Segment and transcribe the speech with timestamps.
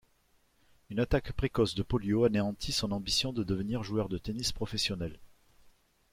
[0.89, 5.19] Une attaque précoce de polio anéantit son ambition de devenir joueur de tennis professionnel.